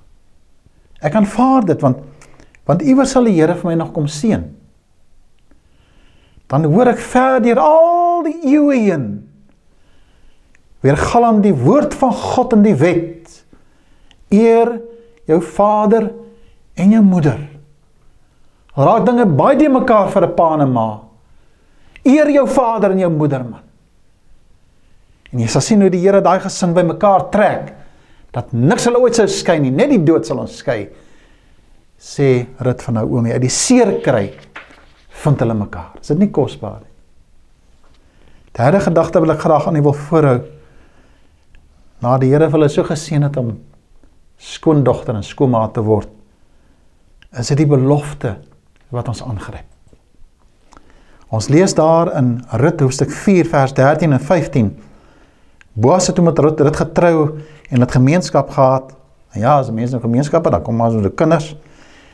[1.02, 2.02] Ek kan vaar dit want
[2.64, 4.44] want iewers sal die Here vir my nog kom seën.
[6.48, 9.08] Dan hoor ek ver deur al die eeue heen
[10.84, 13.30] weer galm die woord van God in die wet.
[14.30, 14.78] Eer
[15.26, 16.10] jou vader
[16.76, 17.40] en jou moeder
[18.74, 21.00] raak dinge baie die mekaar vir 'n pa en 'n ma.
[22.04, 23.62] Eer jou vader en jou moeder man.
[25.32, 27.72] En jy sal sien hoe die Here daai gesin bymekaar trek
[28.34, 30.88] dat niks hulle ooit sou skei nie, net die dood sal ons skei.
[31.98, 34.26] Sê Rut van Naomi, uit die seer kry
[35.22, 35.94] vind hulle mekaar.
[36.00, 36.90] Is dit nie kosbaar nie?
[38.54, 40.40] Derde gedagte wil ek graag aan u wil voorhou.
[42.02, 43.54] Na die Here vir hulle so geseën het om
[44.38, 46.10] skoondogter en skoonma te word,
[47.38, 48.36] is dit die belofte
[48.94, 49.73] wat ons aangryp.
[51.34, 54.68] Ons lees daar in Rut hoofstuk 4 vers 13 en 15.
[55.72, 57.16] Boas het met Rut, Rut getrou
[57.70, 58.92] en het gemeenskap gehad.
[59.34, 61.56] En ja, as mense in gemeenskappe, dan kom maar so die kinders.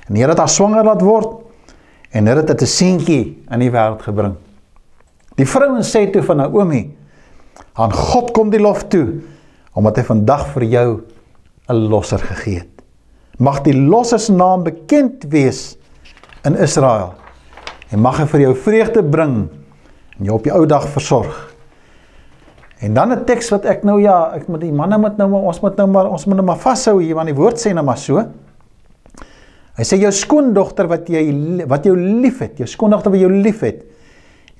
[0.06, 1.36] En die Here het haar swanger laat word
[2.16, 4.34] en Rut het 'n seentjie in die wêreld gebring.
[5.36, 6.96] Die vrouens sê toe van Naomi:
[7.74, 9.20] "Aan God kom die lof toe
[9.74, 11.00] omdat hy vandag vir jou
[11.68, 12.82] 'n losser gegee het.
[13.38, 15.76] Mag die losser se naam bekend wees
[16.44, 17.19] in Israel
[17.90, 19.36] en mag hy vir jou vreugde bring
[20.18, 21.34] en jou op die ou dag versorg.
[22.80, 25.42] En dan 'n teks wat ek nou ja, ek moet die manne moet nou maar
[25.42, 27.84] ons moet nou maar ons moet nou maar vashou hier want die woord sê nou
[27.84, 28.24] maar so.
[29.76, 33.84] Hy sê jou skoondogter wat jy wat jou liefhet, jou skoondogter wat jou liefhet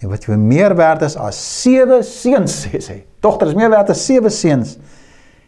[0.02, 3.04] en wat jou meer werd is as sewe seuns sê sy.
[3.20, 4.78] Dogter is meer werd as sewe seuns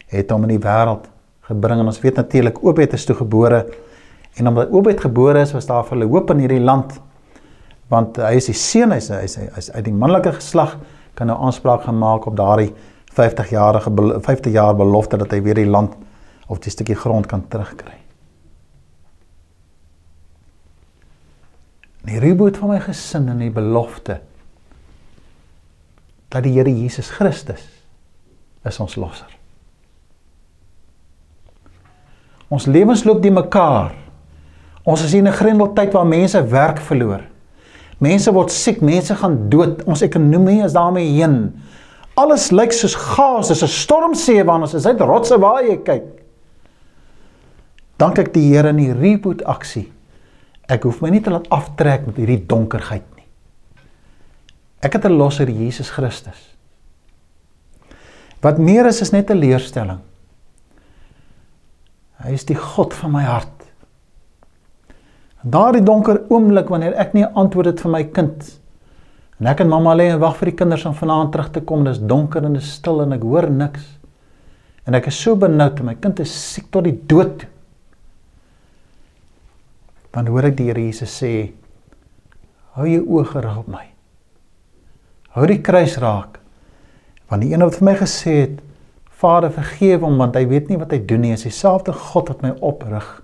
[0.08, 1.08] het hom in die wêreld
[1.40, 3.66] gebring en ons weet natuurlik Obed is toe gebore
[4.34, 6.94] En omdat Obed gebore is, was daar vir hulle hoop in hierdie land.
[7.92, 10.78] Want hy is die seun, hy's hy's hy uit die manlike geslag
[11.18, 12.70] kan nou aanspraak gemaak op daardie
[13.12, 15.92] 50 jarige 50 jaar belofte dat hy weer die land
[16.48, 17.98] of die stukkie grond kan terugkry.
[22.08, 24.18] Die reboot van my gesin en die belofte
[26.32, 27.62] dat die Here Jesus Christus
[28.64, 29.28] is ons losser.
[32.48, 33.92] Ons lewens loop die mekaar
[34.82, 37.31] Ons is in 'n grendeltyd waar mense werk verloor.
[38.02, 39.84] Mense word siek, mense gaan dood.
[39.86, 41.52] Ons ekonomie is daarmee heen.
[42.18, 46.08] Alles lyk soos gaas, dis 'n stormsee waarna ons is uit rotse waar jy kyk.
[47.96, 49.92] Dank ek die Here in die reboot aksie.
[50.68, 53.26] Ek hoef my nie te laat aftrek met hierdie donkerheid nie.
[54.82, 56.56] Ek het 'n losser Jesus Christus.
[58.42, 60.00] Wat meer is is net 'n leerstelling.
[62.24, 63.61] Hy is die God van my hart.
[65.42, 68.50] Daardie donker oomblik wanneer ek nie antwoord het vir my kind
[69.42, 71.80] en ek en mamma lê en wag vir die kinders om vanaand terug te kom,
[71.82, 73.88] dis donker en dis stil en ek hoor niks.
[74.86, 77.42] En ek is so benoud en my kind is siek tot die dood.
[80.14, 81.50] Dan hoor ek die Here Jesus sê:
[82.76, 83.82] "Hou jou oë gerig op my.
[85.34, 86.38] Hou die kruis raak."
[87.26, 88.62] Want die een wat vir my gesê het:
[89.10, 92.42] "Vader, vergeef hom want hy weet nie wat hy doen nie." Is dieselfde God wat
[92.42, 93.21] my oprig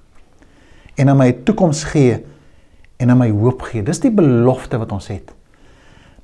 [0.99, 2.19] en aan my toekoms gee
[2.99, 3.83] en aan my hoop gee.
[3.87, 5.33] Dis die belofte wat ons het.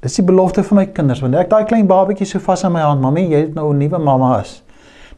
[0.05, 1.23] Dis die belofte vir my kinders.
[1.25, 3.79] Wanneer ek daai klein babatjie so vas in my hand, mami, jy het nou 'n
[3.79, 4.63] nuwe mamma is.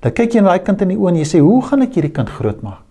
[0.01, 1.95] Dan kyk jy na daai kind in die oë en jy sê, "Hoe gaan ek
[1.95, 2.87] hierdie kind grootmaak?"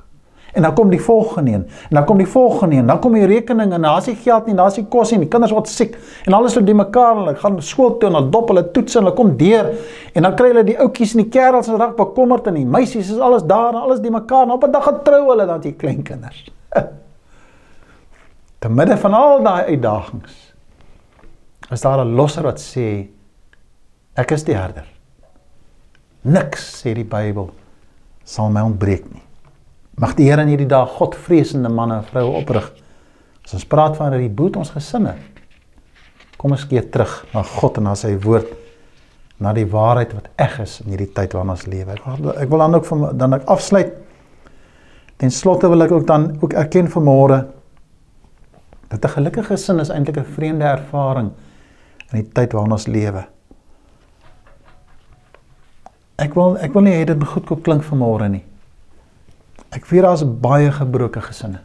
[0.55, 3.25] En dan kom die volgende een, en dan kom die volgende een, dan kom die
[3.25, 6.33] rekening en daar's nie geld nie, daar's nie kos nie, die kinders word siek en
[6.33, 9.15] alles loop die mekaar hulle gaan skool toe en hulle dop hulle toets en hulle
[9.15, 9.73] kom deur
[10.13, 13.11] en dan kry hulle die ouetjies en die kerels en raak bekommerd en die meisies
[13.11, 15.59] is alles daar en alles die mekaar en op 'n dag gaan trou hulle dan
[15.59, 16.54] die klein kinders.
[18.61, 20.41] Te midde van al daai uitdagings
[21.73, 23.07] is daar 'n losser wat sê
[24.15, 24.85] ek is die herder.
[26.21, 27.49] Niks sê die Bybel
[28.23, 29.21] sal my ontbreek nie.
[29.97, 32.71] Mag die Here in hierdie dag Godvreesende manne en vroue oprig.
[33.45, 35.15] As ons praat van die boet ons gesinne.
[36.37, 38.47] Kom ons keer terug na God en na sy woord
[39.39, 41.95] na die waarheid wat eg is in hierdie tyd waarin ons lewe.
[42.39, 43.93] Ek wil dan ook van dan ek afsluit
[45.17, 47.45] Ten slotte wil ek ook dan ook erken vanmôre
[48.87, 51.31] dat 'n gelukkige gesin is eintlik 'n vreemde ervaring
[52.11, 53.25] in die tyd waarin ons lewe.
[56.15, 58.43] Ek wil ek wil nie hê dit moet goedkoop klink vanmôre nie.
[59.71, 61.59] Ek weet daar's baie gebroke gesinne.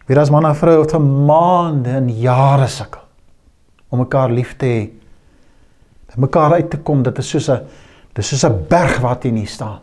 [0.00, 3.00] Ek weet daar's manne en vroue wat vir maande en jare sukkel
[3.90, 4.90] om mekaar lief te hê.
[6.14, 7.60] Om mekaar uit te kom, dit is soos 'n
[8.14, 9.80] dis soos 'n berg wat hier nie staan.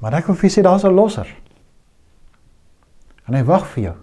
[0.00, 1.28] Maar ek wil vir sê daar's 'n losser.
[3.26, 3.94] En hy wag vir jou.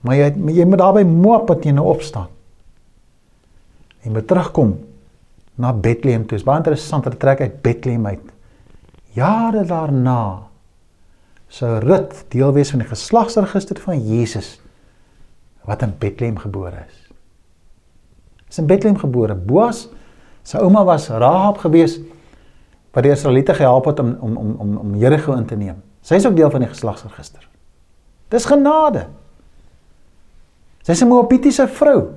[0.00, 2.28] Maar jy jy moet daarby moop dat jy nou opstaan.
[4.02, 4.78] Jy moet terugkom
[5.60, 6.38] na Bethlehem toe.
[6.38, 8.32] Dit is baie interessant dat trek uit Bethlehem uit.
[9.12, 10.46] Jare daarna
[11.48, 14.60] sou Rut deel wees van die geslagsregister van Jesus
[15.66, 17.10] wat in Bethlehem gebore is.
[18.48, 19.34] Is in Bethlehem gebore.
[19.34, 19.88] Boas
[20.42, 22.00] sy ouma was Rahab geweest
[22.92, 25.82] wat die Israeliete gehelp het om om om om om Jerigo in te neem.
[26.02, 27.48] Sy is ook deel van die geslagsregister.
[28.28, 29.06] Dis genade.
[30.82, 32.08] Sy's 'n Moabitiese vrou.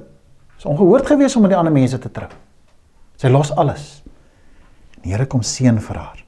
[0.57, 2.29] Is ongehoord geweest om met die ander mense te trou.
[3.15, 4.03] Sy los alles.
[5.01, 6.23] Die Here kom seën vir haar.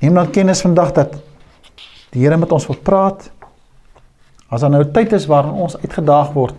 [0.00, 1.14] Neem dan kennis vandag dat
[2.10, 3.30] die Here met ons wil praat.
[4.48, 6.54] As daar nou tyd is waarin ons uitgedaag word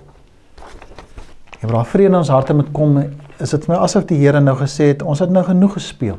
[1.63, 2.97] en waar vrede in ons harte moet kom,
[3.39, 6.17] is dit my asof die Here nou gesê het, ons het nou genoeg gespeel.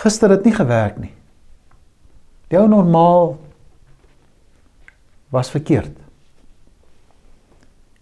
[0.00, 1.12] Gister het nie gewerk nie.
[2.50, 3.34] Jou normaal
[5.30, 5.92] was verkeerd.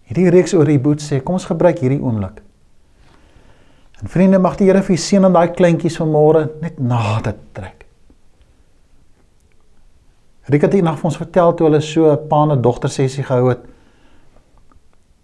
[0.09, 2.39] Hierdie reeks oor die boet sê, kom ons gebruik hierdie oomblik.
[3.99, 7.83] En vriende, mag die Here vir u seën aan daai kleintjies vanmôre net nader trek.
[10.49, 13.49] Rika het eendag vir ons vertel toe hulle so 'n pa en dogter sessie gehou
[13.49, 13.59] het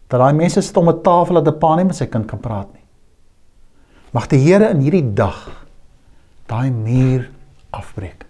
[0.09, 2.39] dat daai mense sit om 'n tafel dat 'n pa nie met sy kind kan
[2.39, 2.83] praat nie.
[4.13, 5.64] Mag die Here in hierdie dag
[6.49, 7.29] daai muur
[7.75, 8.25] afbreek.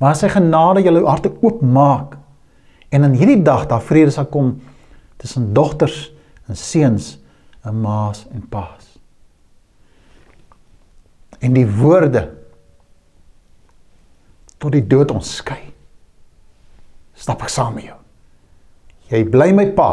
[0.00, 2.16] Maar sy genade julle harte oopmaak
[2.90, 4.54] en in hierdie dag daar vrede sal kom
[5.20, 6.08] tussen dogters
[6.48, 7.18] en seuns
[7.68, 8.86] en ma's en pa's.
[11.40, 12.26] En die woorde
[14.60, 15.60] tot die dood ons skei.
[17.16, 17.96] Stap ek saam met jou.
[19.10, 19.90] Jy bly my pa.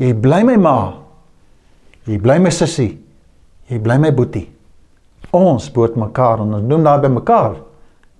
[0.00, 0.76] Jy bly my ma.
[2.08, 2.94] Jy bly my sussie.
[3.68, 4.46] Jy bly my boetie.
[5.36, 7.60] Ons boot mekaar en ons noem daar by mekaar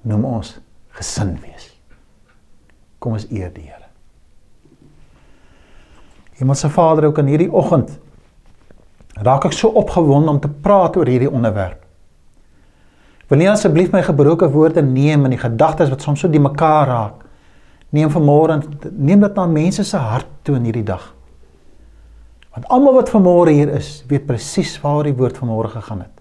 [0.06, 0.54] noem ons
[0.96, 1.72] gesin wees.
[3.02, 3.88] Kom ons eer die Here.
[6.40, 7.98] Hemelse Vader, ook in hierdie oggend
[9.20, 11.82] raak ek so opgewonde om te praat oor hierdie onderwerp.
[13.28, 16.88] Wil nie asseblief my gebroke woorde neem en die gedagtes wat soms so die mekaar
[16.88, 17.26] raak.
[17.94, 18.61] Neem vanmôre
[18.94, 21.11] neem dit na mense se hart toe in hierdie dag.
[22.54, 26.19] Want almal wat vanmôre hier is, weet presies waar die woord vanmôre gegaan het.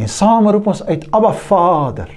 [0.00, 2.10] En saam roep ons uit Abba Vader.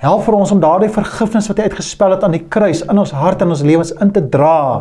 [0.00, 3.12] Help vir ons om daardie vergifnis wat hy uitgespel het aan die kruis in ons
[3.12, 4.80] hart en ons lewens in te dra.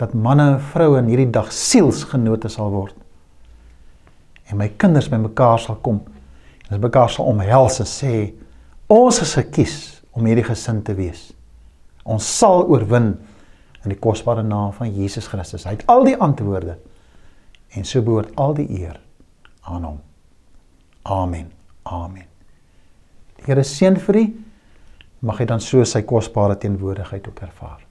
[0.00, 2.96] Dat manne en vroue in hierdie dag sielsgenote sal word.
[4.50, 8.14] En my kinders by mekaar sal kom en hulle mekaar sal omhels en sê
[8.90, 9.76] ons is gekies
[10.18, 11.28] om hierdie gesin te wees.
[12.02, 13.12] Ons sal oorwin
[13.84, 15.68] in die kosbare naam van Jesus Christus.
[15.68, 16.74] Hy het al die antwoorde
[17.78, 18.98] en so behoort al die eer
[19.60, 20.00] aan hom.
[21.02, 21.52] Amen.
[21.82, 22.26] Amen.
[23.36, 24.24] Die Here seën vir u.
[25.20, 27.89] Mag hy dan so sy kosbare teenwoordigheid ook ervaar.